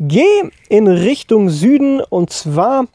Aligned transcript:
geh 0.00 0.50
in 0.68 0.88
Richtung 0.88 1.50
Süden 1.50 2.00
und 2.00 2.30
zwar 2.30 2.86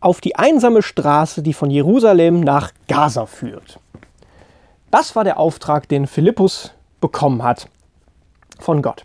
auf 0.00 0.20
die 0.20 0.36
einsame 0.36 0.82
Straße, 0.82 1.42
die 1.42 1.52
von 1.52 1.70
Jerusalem 1.70 2.40
nach 2.40 2.72
Gaza 2.88 3.26
führt. 3.26 3.78
Das 4.90 5.14
war 5.14 5.22
der 5.22 5.38
Auftrag, 5.38 5.88
den 5.88 6.06
Philippus 6.06 6.72
bekommen 7.00 7.42
hat 7.42 7.68
von 8.58 8.80
Gott. 8.80 9.04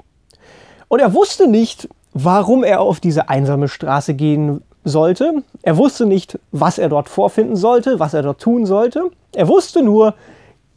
Und 0.88 1.00
er 1.00 1.14
wusste 1.14 1.48
nicht, 1.48 1.90
warum 2.14 2.64
er 2.64 2.80
auf 2.80 3.00
diese 3.00 3.28
einsame 3.28 3.68
Straße 3.68 4.14
gehen 4.14 4.64
sollte. 4.86 5.44
Er 5.62 5.78
wusste 5.78 6.06
nicht, 6.06 6.40
was 6.52 6.78
er 6.78 6.90
dort 6.90 7.10
vorfinden 7.10 7.56
sollte, 7.56 8.00
was 8.00 8.14
er 8.14 8.22
dort 8.22 8.42
tun 8.42 8.66
sollte. 8.66 9.12
Er 9.34 9.48
wusste 9.48 9.82
nur, 9.82 10.14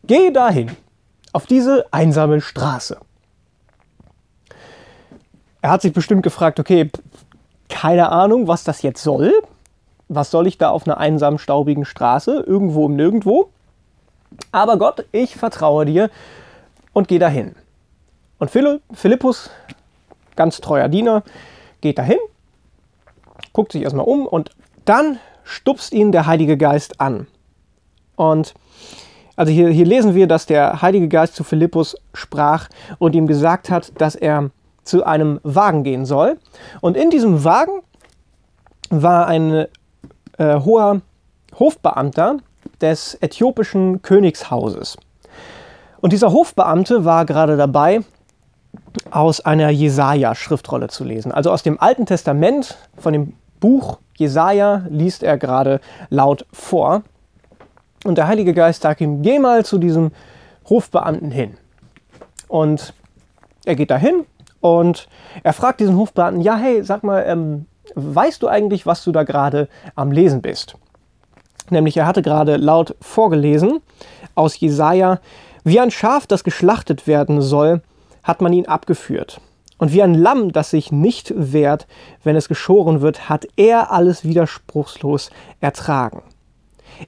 geh 0.04 0.30
dahin, 0.30 0.70
auf 1.32 1.46
diese 1.46 1.84
einsame 1.93 2.40
Straße. 2.40 2.98
Er 5.67 5.73
hat 5.73 5.83
sich 5.83 5.93
bestimmt 5.93 6.23
gefragt, 6.23 6.61
okay, 6.61 6.93
keine 7.69 8.12
Ahnung, 8.12 8.47
was 8.47 8.62
das 8.62 8.83
jetzt 8.83 9.02
soll. 9.02 9.33
Was 10.07 10.30
soll 10.30 10.47
ich 10.47 10.59
da 10.59 10.70
auf 10.70 10.87
einer 10.87 10.98
einsamen, 10.98 11.41
staubigen 11.41 11.84
Straße, 11.84 12.45
irgendwo 12.47 12.87
im 12.87 12.95
Nirgendwo? 12.95 13.51
Aber 14.52 14.79
Gott, 14.79 15.07
ich 15.10 15.34
vertraue 15.34 15.84
dir 15.84 16.09
und 16.93 17.09
geh 17.09 17.19
dahin. 17.19 17.57
Und 18.38 18.52
Philippus, 18.52 19.51
ganz 20.37 20.60
treuer 20.60 20.87
Diener, 20.87 21.24
geht 21.80 21.98
dahin, 21.98 22.19
guckt 23.52 23.73
sich 23.73 23.83
erstmal 23.83 24.07
um 24.07 24.24
und 24.24 24.52
dann 24.85 25.19
stupst 25.43 25.93
ihn 25.93 26.12
der 26.12 26.27
Heilige 26.27 26.57
Geist 26.57 27.01
an. 27.01 27.27
Und 28.15 28.55
also 29.35 29.51
hier, 29.51 29.71
hier 29.71 29.85
lesen 29.85 30.15
wir, 30.15 30.29
dass 30.29 30.46
der 30.46 30.80
Heilige 30.80 31.09
Geist 31.09 31.35
zu 31.35 31.43
Philippus 31.43 31.96
sprach 32.15 32.69
und 33.01 33.16
ihm 33.16 33.27
gesagt 33.27 33.69
hat, 33.69 34.01
dass 34.01 34.15
er 34.15 34.51
zu 34.86 35.04
einem 35.04 35.40
Wagen 35.42 35.84
gehen 35.84 36.06
soll. 36.06 36.38
Und 36.80 36.96
in 36.96 37.10
diesem 37.10 37.45
Wagen 37.45 37.82
war 38.88 39.26
ein 39.26 39.66
äh, 40.38 40.60
hoher 40.60 41.01
Hofbeamter 41.59 42.38
des 42.80 43.16
äthiopischen 43.20 44.02
Königshauses. 44.02 44.96
Und 46.01 46.12
dieser 46.12 46.32
Hofbeamte 46.32 47.04
war 47.04 47.24
gerade 47.24 47.56
dabei, 47.56 48.01
aus 49.10 49.40
einer 49.40 49.70
Jesaja-Schriftrolle 49.70 50.88
zu 50.88 51.04
lesen. 51.04 51.32
Also 51.32 51.50
aus 51.50 51.62
dem 51.62 51.80
Alten 51.80 52.06
Testament, 52.06 52.76
von 52.96 53.12
dem 53.12 53.34
Buch 53.60 53.98
Jesaja, 54.16 54.87
liest 54.88 55.23
er 55.23 55.38
gerade 55.38 55.80
laut 56.09 56.46
vor. 56.52 57.02
Und 58.04 58.18
der 58.18 58.28
Heilige 58.28 58.54
Geist 58.54 58.82
sagt 58.82 59.00
ihm: 59.00 59.23
Geh 59.23 59.38
mal 59.38 59.65
zu 59.65 59.78
diesem 59.78 60.12
Hofbeamten 60.68 61.30
hin. 61.30 61.56
Und 62.48 62.95
er 63.65 63.74
geht 63.74 63.90
dahin 63.90 64.25
und 64.60 65.09
er 65.43 65.53
fragt 65.53 65.81
diesen 65.81 65.97
Hofbeamten: 65.97 66.41
Ja, 66.41 66.56
hey, 66.56 66.82
sag 66.82 67.03
mal, 67.03 67.25
ähm, 67.26 67.66
weißt 67.94 68.43
du 68.43 68.49
eigentlich, 68.49 68.87
was 68.87 69.04
du 69.04 69.12
da 69.12 69.22
gerade 69.22 69.69
am 69.94 70.12
Lesen 70.12 70.43
bist? 70.43 70.76
Nämlich, 71.71 71.97
er 71.97 72.06
hatte 72.06 72.22
gerade 72.22 72.56
laut 72.56 72.94
vorgelesen 73.00 73.81
aus 74.34 74.59
Jesaja: 74.59 75.21
Wie 75.65 75.81
ein 75.81 75.91
Schaf, 75.91 76.27
das 76.27 76.44
geschlachtet 76.44 77.06
werden 77.06 77.41
soll, 77.41 77.82
hat 78.22 78.41
man 78.41 78.53
ihn 78.53 78.66
abgeführt. 78.66 79.41
Und 79.78 79.93
wie 79.93 80.03
ein 80.03 80.15
Lamm, 80.15 80.53
das 80.53 80.71
sich 80.71 80.91
nicht 80.91 81.34
wehrt, 81.37 81.87
wenn 82.25 82.34
es 82.34 82.49
geschoren 82.49 83.03
wird, 83.03 83.28
hat 83.28 83.47
er 83.56 83.93
alles 83.93 84.25
widerspruchslos 84.25 85.31
ertragen. 85.60 86.22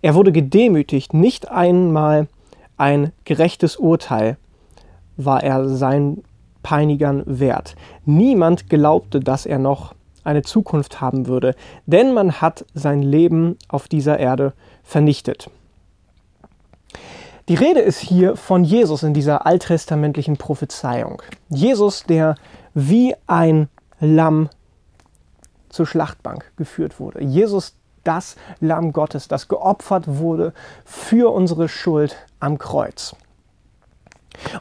Er 0.02 0.14
wurde 0.14 0.32
gedemütigt, 0.32 1.14
nicht 1.14 1.50
einmal 1.50 2.28
ein 2.76 3.12
gerechtes 3.24 3.76
Urteil 3.76 4.36
war 5.16 5.42
er 5.42 5.68
seinen 5.68 6.22
Peinigern 6.68 7.22
wert. 7.24 7.76
Niemand 8.04 8.68
glaubte, 8.68 9.20
dass 9.20 9.46
er 9.46 9.58
noch 9.58 9.94
eine 10.22 10.42
Zukunft 10.42 11.00
haben 11.00 11.26
würde, 11.26 11.54
denn 11.86 12.12
man 12.12 12.42
hat 12.42 12.66
sein 12.74 13.00
Leben 13.00 13.56
auf 13.68 13.88
dieser 13.88 14.18
Erde 14.18 14.52
vernichtet. 14.82 15.48
Die 17.48 17.54
Rede 17.54 17.80
ist 17.80 18.00
hier 18.00 18.36
von 18.36 18.64
Jesus 18.64 19.02
in 19.02 19.14
dieser 19.14 19.46
alttestamentlichen 19.46 20.36
Prophezeiung. 20.36 21.22
Jesus, 21.48 22.02
der 22.02 22.34
wie 22.74 23.14
ein 23.26 23.70
Lamm 23.98 24.50
zur 25.70 25.86
Schlachtbank 25.86 26.52
geführt 26.58 27.00
wurde. 27.00 27.24
Jesus, 27.24 27.76
das 28.04 28.36
Lamm 28.60 28.92
Gottes, 28.92 29.26
das 29.26 29.48
geopfert 29.48 30.04
wurde 30.06 30.52
für 30.84 31.32
unsere 31.32 31.70
Schuld 31.70 32.14
am 32.40 32.58
Kreuz. 32.58 33.16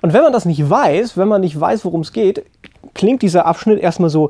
Und 0.01 0.13
wenn 0.13 0.23
man 0.23 0.33
das 0.33 0.45
nicht 0.45 0.69
weiß, 0.69 1.17
wenn 1.17 1.27
man 1.27 1.41
nicht 1.41 1.59
weiß, 1.59 1.85
worum 1.85 2.01
es 2.01 2.13
geht, 2.13 2.45
klingt 2.93 3.21
dieser 3.21 3.45
Abschnitt 3.45 3.79
erstmal 3.79 4.09
so, 4.09 4.29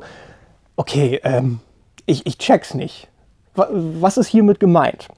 okay, 0.76 1.20
ähm, 1.24 1.60
ich, 2.06 2.26
ich 2.26 2.38
check's 2.38 2.74
nicht. 2.74 3.08
Was 3.54 4.18
ist 4.18 4.28
hiermit 4.28 4.60
gemeint? 4.60 5.08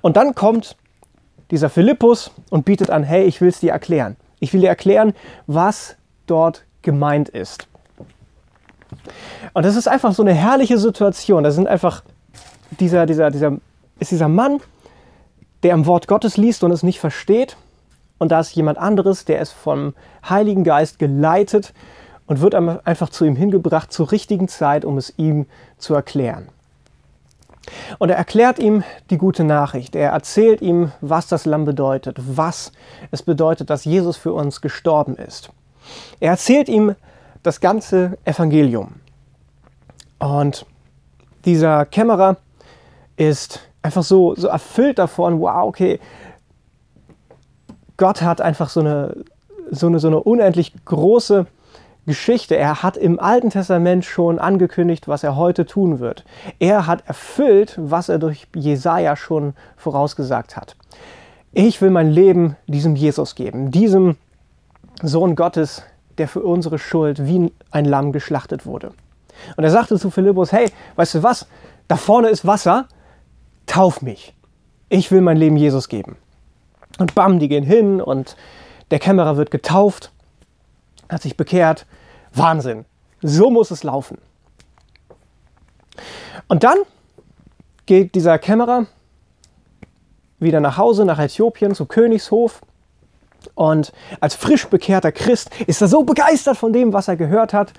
Und 0.00 0.16
dann 0.16 0.34
kommt 0.34 0.76
dieser 1.50 1.70
Philippus 1.70 2.30
und 2.50 2.64
bietet 2.64 2.90
an, 2.90 3.02
hey, 3.02 3.24
ich 3.24 3.40
will 3.40 3.48
es 3.48 3.60
dir 3.60 3.72
erklären. 3.72 4.16
Ich 4.38 4.52
will 4.52 4.60
dir 4.60 4.68
erklären, 4.68 5.14
was 5.46 5.96
dort 6.26 6.64
gemeint 6.82 7.28
ist. 7.28 7.66
Und 9.52 9.64
das 9.64 9.76
ist 9.76 9.88
einfach 9.88 10.12
so 10.12 10.22
eine 10.22 10.34
herrliche 10.34 10.78
Situation. 10.78 11.44
Da 11.44 11.50
sind 11.50 11.66
einfach 11.66 12.02
dieser, 12.78 13.06
dieser, 13.06 13.30
dieser, 13.30 13.56
ist 13.98 14.10
dieser 14.10 14.28
Mann, 14.28 14.60
der 15.62 15.74
am 15.74 15.86
Wort 15.86 16.06
Gottes 16.06 16.36
liest 16.36 16.62
und 16.64 16.70
es 16.70 16.82
nicht 16.82 17.00
versteht. 17.00 17.56
Und 18.18 18.32
da 18.32 18.40
ist 18.40 18.54
jemand 18.54 18.78
anderes, 18.78 19.24
der 19.24 19.40
ist 19.40 19.52
vom 19.52 19.94
Heiligen 20.28 20.64
Geist 20.64 20.98
geleitet 20.98 21.74
und 22.26 22.40
wird 22.40 22.54
einfach 22.54 23.10
zu 23.10 23.24
ihm 23.24 23.36
hingebracht 23.36 23.92
zur 23.92 24.10
richtigen 24.10 24.48
Zeit, 24.48 24.84
um 24.84 24.98
es 24.98 25.12
ihm 25.16 25.46
zu 25.78 25.94
erklären. 25.94 26.48
Und 27.98 28.10
er 28.10 28.16
erklärt 28.16 28.58
ihm 28.58 28.84
die 29.10 29.18
gute 29.18 29.44
Nachricht. 29.44 29.96
Er 29.96 30.10
erzählt 30.10 30.62
ihm, 30.62 30.92
was 31.00 31.26
das 31.26 31.46
Lamm 31.46 31.64
bedeutet, 31.64 32.16
was 32.20 32.72
es 33.10 33.22
bedeutet, 33.22 33.70
dass 33.70 33.84
Jesus 33.84 34.16
für 34.16 34.32
uns 34.32 34.60
gestorben 34.60 35.16
ist. 35.16 35.50
Er 36.20 36.30
erzählt 36.30 36.68
ihm 36.68 36.94
das 37.42 37.60
ganze 37.60 38.18
Evangelium. 38.24 38.94
Und 40.18 40.66
dieser 41.44 41.86
Kämmerer 41.86 42.36
ist 43.16 43.60
einfach 43.82 44.02
so, 44.02 44.34
so 44.34 44.48
erfüllt 44.48 44.98
davon, 44.98 45.40
wow, 45.40 45.64
okay, 45.64 46.00
Gott 47.96 48.22
hat 48.22 48.40
einfach 48.40 48.68
so 48.68 48.80
eine, 48.80 49.24
so 49.70 49.86
eine, 49.86 49.98
so 49.98 50.08
eine 50.08 50.22
unendlich 50.22 50.72
große 50.84 51.46
Geschichte. 52.06 52.56
Er 52.56 52.82
hat 52.82 52.96
im 52.96 53.18
Alten 53.18 53.50
Testament 53.50 54.04
schon 54.04 54.38
angekündigt, 54.38 55.08
was 55.08 55.24
er 55.24 55.36
heute 55.36 55.66
tun 55.66 55.98
wird. 55.98 56.24
Er 56.58 56.86
hat 56.86 57.06
erfüllt, 57.06 57.74
was 57.78 58.08
er 58.08 58.18
durch 58.18 58.46
Jesaja 58.54 59.16
schon 59.16 59.54
vorausgesagt 59.76 60.56
hat. 60.56 60.76
Ich 61.52 61.80
will 61.80 61.90
mein 61.90 62.10
Leben 62.10 62.56
diesem 62.66 62.96
Jesus 62.96 63.34
geben, 63.34 63.70
diesem 63.70 64.16
Sohn 65.02 65.36
Gottes, 65.36 65.82
der 66.18 66.28
für 66.28 66.40
unsere 66.40 66.78
Schuld 66.78 67.26
wie 67.26 67.52
ein 67.70 67.84
Lamm 67.84 68.12
geschlachtet 68.12 68.66
wurde. 68.66 68.92
Und 69.56 69.64
er 69.64 69.70
sagte 69.70 69.98
zu 69.98 70.10
Philippus: 70.10 70.52
Hey, 70.52 70.70
weißt 70.96 71.16
du 71.16 71.22
was? 71.22 71.46
Da 71.88 71.96
vorne 71.96 72.28
ist 72.28 72.46
Wasser, 72.46 72.86
tauf 73.66 74.02
mich. 74.02 74.34
Ich 74.88 75.10
will 75.10 75.20
mein 75.20 75.36
Leben 75.36 75.56
Jesus 75.56 75.88
geben. 75.88 76.16
Und 76.98 77.14
bam, 77.14 77.38
die 77.38 77.48
gehen 77.48 77.64
hin 77.64 78.00
und 78.00 78.36
der 78.90 78.98
Kämmerer 78.98 79.36
wird 79.36 79.50
getauft 79.50 80.12
hat 81.08 81.22
sich 81.22 81.36
bekehrt. 81.36 81.86
Wahnsinn. 82.32 82.84
So 83.22 83.50
muss 83.50 83.70
es 83.70 83.82
laufen. 83.82 84.18
Und 86.48 86.64
dann 86.64 86.78
geht 87.86 88.14
dieser 88.14 88.38
Kämmerer 88.38 88.86
wieder 90.38 90.60
nach 90.60 90.76
Hause, 90.76 91.04
nach 91.04 91.18
Äthiopien, 91.18 91.74
zu 91.74 91.86
Königshof. 91.86 92.60
Und 93.54 93.92
als 94.20 94.34
frisch 94.34 94.66
bekehrter 94.66 95.12
Christ 95.12 95.50
ist 95.66 95.80
er 95.80 95.88
so 95.88 96.02
begeistert 96.02 96.56
von 96.56 96.72
dem, 96.72 96.92
was 96.92 97.08
er 97.08 97.16
gehört 97.16 97.52
hat, 97.52 97.72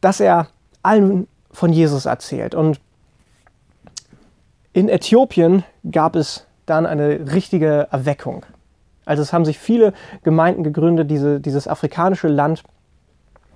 dass 0.00 0.18
er 0.18 0.48
allen 0.82 1.28
von 1.52 1.72
Jesus 1.72 2.06
erzählt. 2.06 2.54
Und 2.54 2.80
in 4.72 4.88
Äthiopien 4.88 5.62
gab 5.88 6.16
es 6.16 6.46
dann 6.66 6.86
eine 6.86 7.32
richtige 7.32 7.88
Erweckung. 7.90 8.44
Also 9.04 9.22
es 9.22 9.32
haben 9.32 9.44
sich 9.44 9.58
viele 9.58 9.92
Gemeinden 10.22 10.64
gegründet. 10.64 11.10
Diese, 11.10 11.40
dieses 11.40 11.68
afrikanische 11.68 12.28
Land 12.28 12.62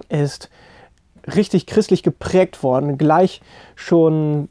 ist 0.08 0.50
richtig 1.26 1.66
christlich 1.66 2.02
geprägt 2.02 2.62
worden, 2.62 2.98
gleich 2.98 3.40
schon 3.74 4.48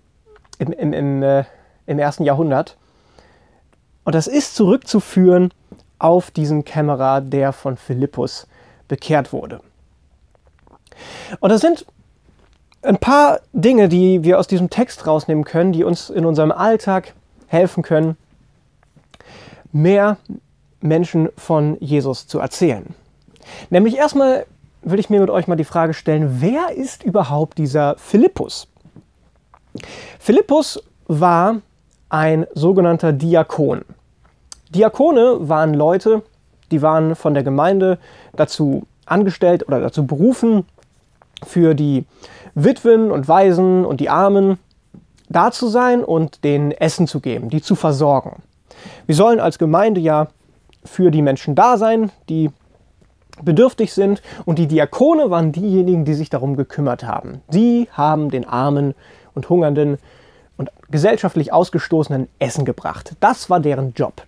im, 0.59 0.71
im, 0.71 0.93
im, 0.93 1.23
äh, 1.23 1.43
im 1.85 1.99
ersten 1.99 2.23
Jahrhundert. 2.23 2.77
Und 4.03 4.15
das 4.15 4.27
ist 4.27 4.55
zurückzuführen 4.55 5.53
auf 5.99 6.31
diesen 6.31 6.65
Kämmerer, 6.65 7.21
der 7.21 7.51
von 7.53 7.77
Philippus 7.77 8.47
bekehrt 8.87 9.33
wurde. 9.33 9.59
Und 11.39 11.49
das 11.49 11.61
sind 11.61 11.85
ein 12.81 12.97
paar 12.97 13.41
Dinge, 13.53 13.89
die 13.89 14.23
wir 14.23 14.39
aus 14.39 14.47
diesem 14.47 14.69
Text 14.69 15.05
rausnehmen 15.07 15.43
können, 15.43 15.73
die 15.73 15.83
uns 15.83 16.09
in 16.09 16.25
unserem 16.25 16.51
Alltag 16.51 17.13
helfen 17.47 17.83
können, 17.83 18.17
mehr 19.81 20.17
Menschen 20.81 21.29
von 21.37 21.77
Jesus 21.79 22.27
zu 22.27 22.39
erzählen. 22.39 22.93
Nämlich 23.69 23.97
erstmal 23.97 24.45
will 24.81 24.99
ich 24.99 25.09
mir 25.09 25.19
mit 25.19 25.29
euch 25.29 25.47
mal 25.47 25.55
die 25.55 25.63
Frage 25.63 25.93
stellen, 25.93 26.37
wer 26.39 26.75
ist 26.75 27.03
überhaupt 27.03 27.57
dieser 27.57 27.95
Philippus? 27.97 28.67
Philippus 30.19 30.81
war 31.07 31.57
ein 32.09 32.45
sogenannter 32.53 33.13
Diakon. 33.13 33.83
Diakone 34.69 35.47
waren 35.47 35.73
Leute, 35.73 36.23
die 36.71 36.81
waren 36.81 37.15
von 37.15 37.33
der 37.33 37.43
Gemeinde 37.43 37.97
dazu 38.35 38.85
angestellt 39.05 39.67
oder 39.67 39.79
dazu 39.79 40.05
berufen, 40.05 40.65
für 41.45 41.75
die 41.75 42.05
Witwen 42.55 43.11
und 43.11 43.27
Waisen 43.27 43.85
und 43.85 43.99
die 43.99 44.09
Armen 44.09 44.57
da 45.29 45.51
zu 45.51 45.67
sein 45.67 46.03
und 46.03 46.43
denen 46.43 46.71
Essen 46.71 47.07
zu 47.07 47.19
geben, 47.19 47.49
die 47.49 47.61
zu 47.61 47.75
versorgen. 47.75 48.41
Wir 49.05 49.15
sollen 49.15 49.39
als 49.39 49.57
Gemeinde 49.57 50.01
ja 50.01 50.27
für 50.83 51.11
die 51.11 51.21
Menschen 51.21 51.55
da 51.55 51.77
sein, 51.77 52.11
die 52.29 52.49
bedürftig 53.43 53.93
sind 53.93 54.21
und 54.45 54.57
die 54.59 54.67
Diakone 54.67 55.29
waren 55.29 55.51
diejenigen, 55.51 56.05
die 56.05 56.13
sich 56.13 56.29
darum 56.29 56.55
gekümmert 56.55 57.03
haben. 57.03 57.41
Sie 57.49 57.87
haben 57.91 58.29
den 58.29 58.47
Armen 58.47 58.95
und 59.35 59.49
Hungernden 59.49 59.97
und 60.57 60.71
gesellschaftlich 60.89 61.53
Ausgestoßenen 61.53 62.27
Essen 62.39 62.65
gebracht. 62.65 63.13
Das 63.19 63.49
war 63.49 63.59
deren 63.59 63.93
Job. 63.93 64.23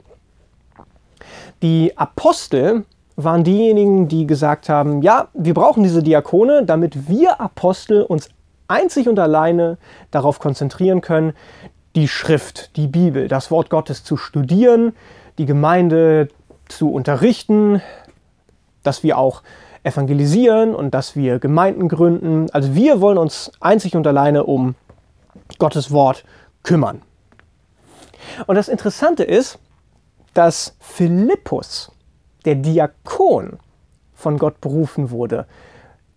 Die 1.62 1.98
Apostel 1.98 2.86
waren 3.16 3.44
diejenigen, 3.44 4.07
die 4.07 4.28
gesagt 4.28 4.69
haben, 4.69 5.01
ja, 5.01 5.28
wir 5.34 5.54
brauchen 5.54 5.84
diese 5.84 6.04
Diakone, 6.04 6.66
damit 6.66 7.10
wir 7.10 7.42
Apostel 7.42 8.04
uns 8.04 8.30
einzig 8.68 9.10
und 9.10 9.19
alleine 9.19 9.78
darauf 10.12 10.40
konzentrieren 10.40 11.01
können, 11.01 11.34
die 11.95 12.07
Schrift, 12.07 12.75
die 12.75 12.88
Bibel, 12.88 13.27
das 13.27 13.51
Wort 13.51 13.69
Gottes 13.69 14.03
zu 14.03 14.18
studieren, 14.18 14.94
die 15.38 15.45
Gemeinde 15.45 16.27
zu 16.68 16.91
unterrichten, 16.91 17.81
dass 18.83 19.03
wir 19.03 19.18
auch 19.18 19.41
evangelisieren 19.83 20.75
und 20.75 20.94
dass 20.94 21.15
wir 21.15 21.39
Gemeinden 21.39 21.88
gründen. 21.88 22.50
Also 22.51 22.75
wir 22.75 23.01
wollen 23.01 23.18
uns 23.18 23.51
einzig 23.59 23.95
und 23.95 24.06
alleine 24.06 24.44
um 24.44 24.75
Gottes 25.57 25.91
Wort 25.91 26.25
kümmern. 26.63 27.01
Und 28.45 28.56
das 28.56 28.68
Interessante 28.68 29.24
ist, 29.24 29.57
dass 30.33 30.75
Philippus, 30.80 31.91
der 32.45 32.56
Diakon, 32.56 33.59
von 34.13 34.38
Gott 34.38 34.59
berufen 34.59 35.12
wurde, 35.12 35.47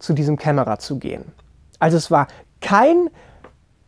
zu 0.00 0.12
diesem 0.12 0.36
Kämmerer 0.36 0.80
zu 0.80 0.98
gehen. 0.98 1.32
Also 1.78 1.96
es 1.96 2.10
war 2.10 2.26
kein 2.60 3.08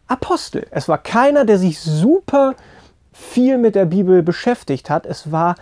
Apostel, 0.06 0.66
es 0.70 0.88
war 0.88 0.98
keiner, 0.98 1.44
der 1.44 1.58
sich 1.58 1.80
super 1.80 2.54
viel 3.12 3.58
mit 3.58 3.74
der 3.74 3.86
Bibel 3.86 4.22
beschäftigt 4.22 4.90
hat. 4.90 5.06
Es 5.06 5.30
war 5.32 5.54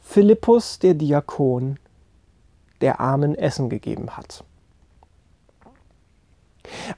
Philippus, 0.00 0.78
der 0.78 0.94
Diakon, 0.94 1.78
der 2.80 3.00
Armen 3.00 3.34
Essen 3.34 3.68
gegeben 3.68 4.16
hat. 4.16 4.44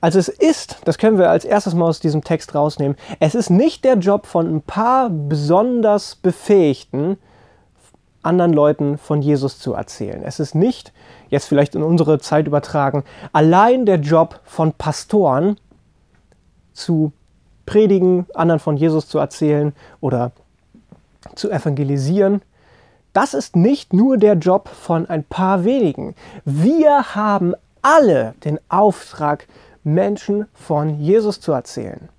Also 0.01 0.19
es 0.19 0.27
ist, 0.27 0.77
das 0.85 0.97
können 0.97 1.17
wir 1.17 1.29
als 1.29 1.45
erstes 1.45 1.73
mal 1.73 1.85
aus 1.85 1.99
diesem 1.99 2.23
Text 2.23 2.53
rausnehmen, 2.55 2.97
es 3.19 3.35
ist 3.35 3.49
nicht 3.49 3.85
der 3.85 3.95
Job 3.95 4.25
von 4.25 4.53
ein 4.53 4.61
paar 4.61 5.09
besonders 5.09 6.15
befähigten 6.15 7.17
anderen 8.23 8.53
Leuten 8.53 8.97
von 8.97 9.21
Jesus 9.21 9.59
zu 9.59 9.73
erzählen. 9.73 10.23
Es 10.23 10.39
ist 10.39 10.53
nicht, 10.53 10.93
jetzt 11.29 11.45
vielleicht 11.45 11.73
in 11.73 11.83
unsere 11.83 12.19
Zeit 12.19 12.47
übertragen, 12.47 13.03
allein 13.33 13.85
der 13.85 13.99
Job 13.99 14.39
von 14.43 14.73
Pastoren 14.73 15.57
zu 16.73 17.11
predigen, 17.65 18.25
anderen 18.33 18.59
von 18.59 18.77
Jesus 18.77 19.07
zu 19.07 19.19
erzählen 19.19 19.73
oder 19.99 20.31
zu 21.35 21.49
evangelisieren. 21.49 22.41
Das 23.13 23.33
ist 23.33 23.55
nicht 23.55 23.93
nur 23.93 24.17
der 24.17 24.35
Job 24.35 24.69
von 24.69 25.09
ein 25.09 25.23
paar 25.23 25.63
wenigen. 25.63 26.15
Wir 26.45 27.15
haben 27.15 27.53
alle 27.81 28.35
den 28.43 28.59
Auftrag, 28.69 29.47
Menschen 29.83 30.45
von 30.53 30.99
Jesus 30.99 31.41
zu 31.41 31.51
erzählen. 31.51 32.09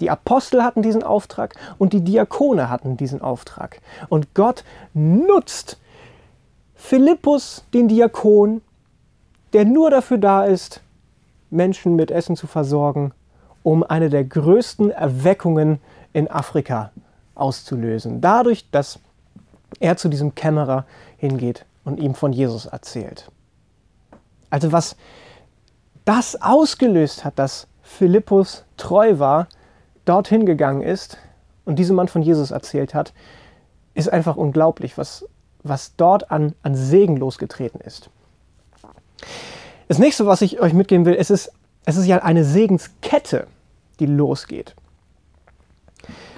Die 0.00 0.10
Apostel 0.10 0.62
hatten 0.62 0.82
diesen 0.82 1.02
Auftrag 1.02 1.54
und 1.78 1.92
die 1.92 2.02
Diakone 2.02 2.68
hatten 2.68 2.96
diesen 2.96 3.22
Auftrag. 3.22 3.80
Und 4.08 4.34
Gott 4.34 4.64
nutzt 4.92 5.78
Philippus, 6.74 7.64
den 7.72 7.88
Diakon, 7.88 8.60
der 9.52 9.64
nur 9.64 9.90
dafür 9.90 10.18
da 10.18 10.44
ist, 10.44 10.82
Menschen 11.50 11.96
mit 11.96 12.10
Essen 12.10 12.36
zu 12.36 12.46
versorgen, 12.46 13.12
um 13.64 13.82
eine 13.82 14.10
der 14.10 14.22
größten 14.22 14.90
Erweckungen 14.90 15.80
in 16.12 16.30
Afrika 16.30 16.92
auszulösen. 17.34 18.20
Dadurch, 18.20 18.70
dass 18.70 19.00
er 19.80 19.96
zu 19.96 20.08
diesem 20.08 20.36
Kämmerer 20.36 20.84
hingeht 21.16 21.64
und 21.82 21.98
ihm 21.98 22.14
von 22.14 22.32
Jesus 22.32 22.66
erzählt. 22.66 23.30
Also 24.50 24.70
was 24.70 24.96
das 26.04 26.40
ausgelöst 26.40 27.24
hat, 27.24 27.38
dass 27.38 27.66
Philippus 27.82 28.64
treu 28.76 29.18
war, 29.18 29.48
dorthin 30.04 30.46
gegangen 30.46 30.82
ist 30.82 31.18
und 31.64 31.78
diesem 31.78 31.96
Mann 31.96 32.08
von 32.08 32.22
Jesus 32.22 32.50
erzählt 32.50 32.94
hat, 32.94 33.12
ist 33.94 34.12
einfach 34.12 34.36
unglaublich, 34.36 34.98
was, 34.98 35.26
was 35.62 35.96
dort 35.96 36.30
an, 36.30 36.54
an 36.62 36.74
Segen 36.74 37.16
losgetreten 37.16 37.80
ist. 37.80 38.10
Das 39.88 39.98
nächste, 39.98 40.26
was 40.26 40.42
ich 40.42 40.60
euch 40.60 40.74
mitgeben 40.74 41.06
will, 41.06 41.16
es 41.18 41.30
ist, 41.30 41.50
es 41.86 41.96
ist 41.96 42.06
ja 42.06 42.18
eine 42.18 42.44
Segenskette, 42.44 43.46
die 44.00 44.06
losgeht. 44.06 44.74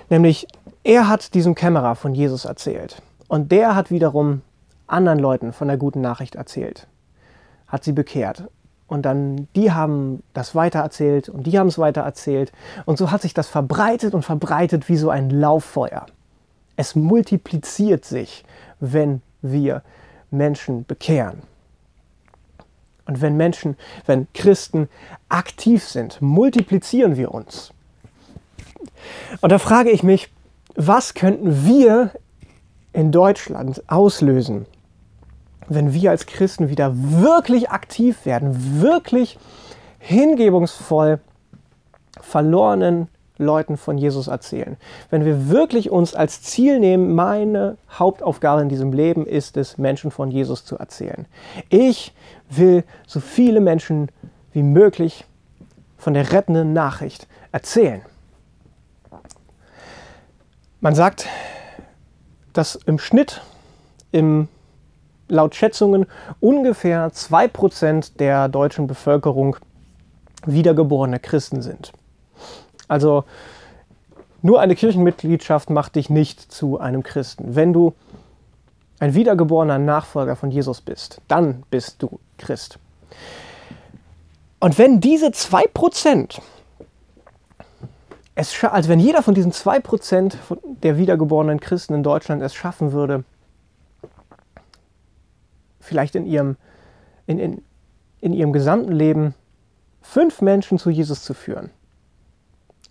Nämlich, 0.08 0.46
er 0.84 1.08
hat 1.08 1.34
diesem 1.34 1.54
Kämmerer 1.54 1.96
von 1.96 2.14
Jesus 2.14 2.44
erzählt. 2.44 3.02
Und 3.28 3.50
der 3.50 3.74
hat 3.74 3.90
wiederum 3.90 4.42
anderen 4.86 5.18
Leuten 5.18 5.52
von 5.52 5.68
der 5.68 5.76
guten 5.76 6.00
Nachricht 6.00 6.36
erzählt, 6.36 6.86
hat 7.66 7.82
sie 7.82 7.92
bekehrt. 7.92 8.44
Und 8.86 9.02
dann, 9.02 9.48
die 9.56 9.72
haben 9.72 10.22
das 10.32 10.54
weitererzählt 10.54 11.28
und 11.28 11.44
die 11.44 11.58
haben 11.58 11.66
es 11.66 11.78
weitererzählt. 11.78 12.52
Und 12.84 12.98
so 12.98 13.10
hat 13.10 13.22
sich 13.22 13.34
das 13.34 13.48
verbreitet 13.48 14.14
und 14.14 14.22
verbreitet 14.22 14.88
wie 14.88 14.96
so 14.96 15.10
ein 15.10 15.28
Lauffeuer. 15.30 16.06
Es 16.76 16.94
multipliziert 16.94 18.04
sich, 18.04 18.44
wenn 18.78 19.22
wir 19.42 19.82
Menschen 20.30 20.84
bekehren. 20.84 21.42
Und 23.06 23.20
wenn 23.20 23.36
Menschen, 23.36 23.76
wenn 24.04 24.26
Christen 24.34 24.88
aktiv 25.28 25.84
sind, 25.84 26.20
multiplizieren 26.20 27.16
wir 27.16 27.32
uns. 27.32 27.72
Und 29.40 29.52
da 29.52 29.58
frage 29.58 29.90
ich 29.90 30.02
mich, 30.02 30.28
was 30.74 31.14
könnten 31.14 31.64
wir 31.64 32.10
in 32.92 33.12
Deutschland 33.12 33.82
auslösen, 33.88 34.66
wenn 35.68 35.92
wir 35.92 36.10
als 36.10 36.26
Christen 36.26 36.68
wieder 36.68 36.92
wirklich 36.94 37.70
aktiv 37.70 38.24
werden, 38.24 38.80
wirklich 38.80 39.38
hingebungsvoll 39.98 41.20
verlorenen 42.20 43.08
Leuten 43.38 43.76
von 43.76 43.98
Jesus 43.98 44.28
erzählen. 44.28 44.76
Wenn 45.10 45.24
wir 45.24 45.48
wirklich 45.48 45.90
uns 45.90 46.14
als 46.14 46.42
Ziel 46.42 46.78
nehmen, 46.80 47.14
meine 47.14 47.76
Hauptaufgabe 47.90 48.62
in 48.62 48.68
diesem 48.68 48.92
Leben 48.92 49.26
ist 49.26 49.56
es, 49.56 49.78
Menschen 49.78 50.10
von 50.10 50.30
Jesus 50.30 50.64
zu 50.64 50.78
erzählen. 50.78 51.26
Ich 51.68 52.14
will 52.48 52.84
so 53.06 53.20
viele 53.20 53.60
Menschen 53.60 54.10
wie 54.52 54.62
möglich 54.62 55.24
von 55.98 56.14
der 56.14 56.32
rettenden 56.32 56.72
Nachricht 56.72 57.26
erzählen. 57.52 58.02
Man 60.80 60.94
sagt, 60.94 61.26
dass 62.52 62.76
im 62.76 62.98
Schnitt 62.98 63.42
im, 64.12 64.48
laut 65.28 65.54
Schätzungen 65.54 66.06
ungefähr 66.40 67.10
2% 67.10 68.16
der 68.18 68.48
deutschen 68.48 68.86
Bevölkerung 68.86 69.56
wiedergeborene 70.46 71.18
Christen 71.18 71.60
sind. 71.60 71.92
Also 72.88 73.24
nur 74.42 74.60
eine 74.60 74.76
Kirchenmitgliedschaft 74.76 75.70
macht 75.70 75.96
dich 75.96 76.10
nicht 76.10 76.40
zu 76.40 76.78
einem 76.78 77.02
Christen. 77.02 77.56
Wenn 77.56 77.72
du 77.72 77.94
ein 78.98 79.14
wiedergeborener 79.14 79.78
Nachfolger 79.78 80.36
von 80.36 80.50
Jesus 80.50 80.80
bist, 80.80 81.20
dann 81.28 81.64
bist 81.70 82.02
du 82.02 82.18
Christ. 82.38 82.78
Und 84.60 84.78
wenn 84.78 85.00
diese 85.00 85.26
2% 85.28 86.40
es, 88.36 88.62
also 88.64 88.88
wenn 88.88 89.00
jeder 89.00 89.22
von 89.22 89.34
diesen 89.34 89.50
2% 89.50 90.34
der 90.82 90.98
wiedergeborenen 90.98 91.58
Christen 91.58 91.94
in 91.94 92.02
Deutschland 92.02 92.42
es 92.42 92.54
schaffen 92.54 92.92
würde, 92.92 93.24
vielleicht 95.80 96.14
in 96.14 96.26
ihrem, 96.26 96.56
in, 97.26 97.38
in, 97.38 97.62
in 98.20 98.32
ihrem 98.32 98.52
gesamten 98.52 98.92
Leben 98.92 99.34
fünf 100.02 100.42
Menschen 100.42 100.78
zu 100.78 100.90
Jesus 100.90 101.24
zu 101.24 101.32
führen, 101.32 101.70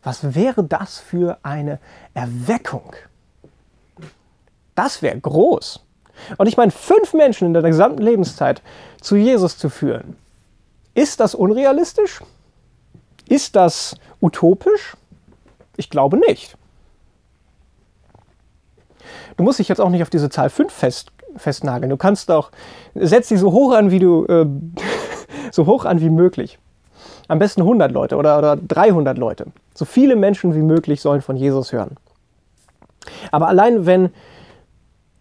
was 0.06 0.36
wäre 0.36 0.64
das 0.64 1.00
für 1.00 1.40
eine 1.42 1.80
Erweckung? 2.14 2.96
Das 4.76 5.02
wäre 5.02 5.20
groß. 5.20 5.84
Und 6.38 6.48
ich 6.48 6.58
meine, 6.58 6.72
fünf 6.72 7.14
Menschen 7.14 7.48
in 7.48 7.54
der 7.54 7.64
gesamten 7.64 8.04
Lebenszeit 8.04 8.62
zu 9.02 9.16
Jesus 9.16 9.58
zu 9.58 9.70
führen, 9.70 10.16
ist 10.94 11.20
das 11.20 11.34
unrealistisch? 11.34 12.22
Ist 13.28 13.56
das 13.56 13.98
utopisch? 14.22 14.96
Ich 15.76 15.90
glaube 15.90 16.18
nicht. 16.18 16.56
Du 19.38 19.44
musst 19.44 19.58
dich 19.58 19.68
jetzt 19.68 19.82
auch 19.82 19.90
nicht 19.90 20.04
auf 20.04 20.12
diese 20.12 20.30
Zahl 20.30 20.52
5 20.52 20.72
fest, 20.72 21.12
festnageln. 21.36 21.90
Du 21.90 21.98
kannst 21.98 22.30
auch, 22.30 22.52
setz 22.94 23.28
sie 23.28 23.38
so 23.38 23.52
hoch 23.52 23.74
an, 23.74 23.90
wie 23.90 24.00
du, 24.00 24.26
äh, 24.26 24.46
so 25.52 25.66
hoch 25.66 25.86
an 25.86 26.00
wie 26.00 26.12
möglich. 26.12 26.60
Am 27.28 27.40
besten 27.40 27.62
100 27.62 27.92
Leute 27.92 28.18
oder, 28.18 28.38
oder 28.38 28.56
300 28.56 29.18
Leute. 29.18 29.48
So 29.74 29.86
viele 29.86 30.16
Menschen 30.16 30.54
wie 30.56 30.62
möglich 30.62 31.02
sollen 31.02 31.22
von 31.22 31.36
Jesus 31.36 31.74
hören. 31.74 31.98
Aber 33.32 33.48
allein 33.48 33.86
wenn 33.86 34.10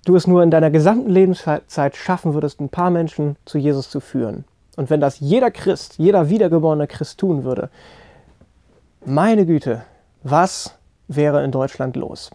du 0.05 0.17
es 0.17 0.27
nur 0.27 0.43
in 0.43 0.51
deiner 0.51 0.71
gesamten 0.71 1.11
Lebenszeit 1.11 1.97
schaffen 1.97 2.35
würdest, 2.35 2.61
ein 2.61 2.69
paar 2.69 2.91
Menschen 2.91 3.37
zu 3.47 3.59
Jesus 3.59 3.89
zu 3.91 4.01
führen, 4.01 4.45
und 4.77 4.91
wenn 4.91 5.01
das 5.01 5.21
jeder 5.21 5.51
Christ, 5.51 5.95
jeder 5.99 6.29
wiedergeborene 6.29 6.87
Christ 6.87 7.19
tun 7.19 7.45
würde, 7.45 7.71
meine 9.05 9.47
Güte, 9.47 9.85
was 10.23 10.77
wäre 11.07 11.45
in 11.45 11.53
Deutschland 11.53 11.97
los? 11.97 12.31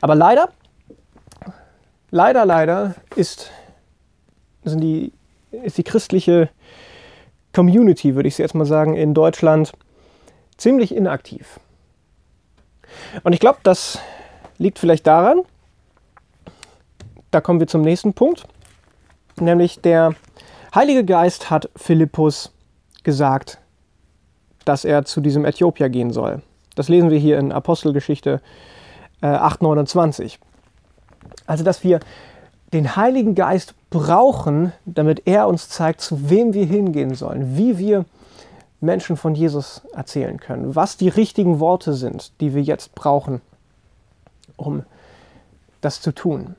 Aber 0.00 0.14
leider, 0.14 0.48
leider, 2.10 2.44
leider 2.44 2.94
ist, 3.16 3.50
sind 4.64 4.80
die, 4.80 5.12
ist 5.50 5.78
die 5.78 5.84
christliche 5.84 6.48
Community, 7.54 8.14
würde 8.14 8.28
ich 8.28 8.36
jetzt 8.38 8.54
mal 8.54 8.66
sagen, 8.66 8.94
in 8.94 9.14
Deutschland 9.14 9.72
ziemlich 10.56 10.94
inaktiv. 10.94 11.60
Und 13.22 13.32
ich 13.32 13.40
glaube, 13.40 13.58
das 13.62 13.98
liegt 14.58 14.78
vielleicht 14.78 15.06
daran, 15.06 15.42
da 17.30 17.40
kommen 17.40 17.60
wir 17.60 17.66
zum 17.66 17.82
nächsten 17.82 18.14
Punkt, 18.14 18.44
nämlich 19.40 19.80
der 19.80 20.14
Heilige 20.74 21.04
Geist 21.04 21.50
hat 21.50 21.70
Philippus 21.76 22.52
gesagt, 23.02 23.58
dass 24.64 24.84
er 24.84 25.04
zu 25.04 25.20
diesem 25.20 25.44
Äthiopier 25.44 25.88
gehen 25.88 26.10
soll. 26.10 26.42
Das 26.74 26.88
lesen 26.88 27.10
wir 27.10 27.18
hier 27.18 27.38
in 27.38 27.52
Apostelgeschichte 27.52 28.40
äh, 29.22 29.26
8,29. 29.26 30.38
Also, 31.46 31.62
dass 31.62 31.84
wir 31.84 32.00
den 32.74 32.96
Heiligen 32.96 33.36
Geist 33.36 33.74
brauchen, 33.88 34.72
damit 34.84 35.26
er 35.26 35.46
uns 35.46 35.68
zeigt, 35.68 36.00
zu 36.00 36.28
wem 36.28 36.52
wir 36.54 36.66
hingehen 36.66 37.14
sollen, 37.14 37.56
wie 37.56 37.78
wir 37.78 38.04
Menschen 38.80 39.16
von 39.16 39.34
Jesus 39.36 39.82
erzählen 39.94 40.38
können, 40.40 40.74
was 40.74 40.96
die 40.96 41.08
richtigen 41.08 41.60
Worte 41.60 41.94
sind, 41.94 42.32
die 42.40 42.52
wir 42.52 42.62
jetzt 42.62 42.94
brauchen, 42.96 43.40
um 44.56 44.82
das 45.80 46.00
zu 46.00 46.12
tun. 46.12 46.56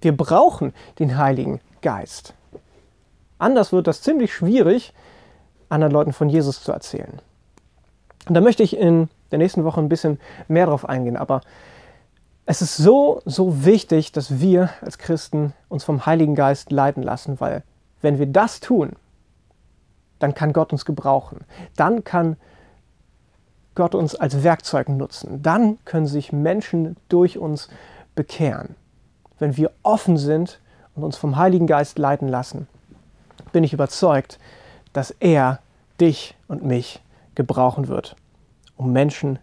Wir 0.00 0.16
brauchen 0.16 0.74
den 0.98 1.16
Heiligen 1.16 1.60
Geist. 1.80 2.34
Anders 3.38 3.72
wird 3.72 3.86
das 3.86 4.02
ziemlich 4.02 4.34
schwierig, 4.34 4.92
anderen 5.68 5.92
Leuten 5.92 6.12
von 6.12 6.28
Jesus 6.28 6.62
zu 6.62 6.72
erzählen. 6.72 7.20
Und 8.28 8.34
da 8.34 8.40
möchte 8.40 8.64
ich 8.64 8.76
in 8.76 9.08
der 9.30 9.38
nächsten 9.38 9.64
Woche 9.64 9.80
ein 9.80 9.88
bisschen 9.88 10.18
mehr 10.48 10.66
drauf 10.66 10.88
eingehen, 10.88 11.16
aber 11.16 11.40
es 12.46 12.60
ist 12.60 12.76
so, 12.76 13.22
so 13.24 13.64
wichtig, 13.64 14.12
dass 14.12 14.40
wir 14.40 14.70
als 14.82 14.98
Christen 14.98 15.54
uns 15.68 15.84
vom 15.84 16.04
Heiligen 16.04 16.34
Geist 16.34 16.70
leiten 16.70 17.02
lassen, 17.02 17.40
weil 17.40 17.62
wenn 18.02 18.18
wir 18.18 18.26
das 18.26 18.60
tun, 18.60 18.92
dann 20.18 20.34
kann 20.34 20.52
Gott 20.52 20.72
uns 20.72 20.84
gebrauchen. 20.84 21.44
Dann 21.76 22.04
kann 22.04 22.36
Gott 23.74 23.94
uns 23.94 24.14
als 24.14 24.42
Werkzeug 24.42 24.88
nutzen. 24.88 25.42
Dann 25.42 25.78
können 25.84 26.06
sich 26.06 26.32
Menschen 26.32 26.96
durch 27.08 27.38
uns 27.38 27.68
bekehren. 28.14 28.76
Wenn 29.38 29.56
wir 29.56 29.70
offen 29.82 30.16
sind 30.16 30.60
und 30.94 31.02
uns 31.02 31.16
vom 31.16 31.36
Heiligen 31.36 31.66
Geist 31.66 31.98
leiten 31.98 32.28
lassen, 32.28 32.68
bin 33.52 33.64
ich 33.64 33.72
überzeugt, 33.72 34.38
dass 34.92 35.10
er 35.10 35.60
dich 36.00 36.36
und 36.46 36.64
mich 36.64 37.02
gebrauchen 37.34 37.88
wird, 37.88 38.16
um 38.76 38.92
Menschen 38.92 39.38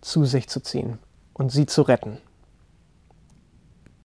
zu 0.00 0.24
sich 0.24 0.48
zu 0.48 0.60
ziehen 0.60 0.98
und 1.40 1.50
sie 1.50 1.64
zu 1.64 1.80
retten. 1.80 2.18